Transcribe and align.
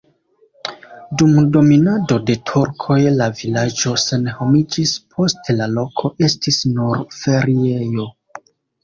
Dum 1.21 1.33
dominado 1.57 2.15
de 2.29 2.35
turkoj 2.51 2.97
la 3.17 3.27
vilaĝo 3.41 3.93
senhomiĝis, 4.05 4.95
poste 5.13 5.55
la 5.59 5.69
loko 5.75 6.13
estis 6.29 6.59
nur 6.73 7.05
feriejo. 7.19 8.09